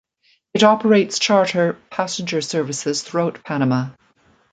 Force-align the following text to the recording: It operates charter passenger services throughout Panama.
It 0.55 0.63
operates 0.63 1.19
charter 1.19 1.77
passenger 1.91 2.41
services 2.41 3.03
throughout 3.03 3.43
Panama. 3.43 3.91